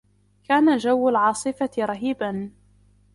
[0.43, 2.51] كان جو العاصفة رهيبا.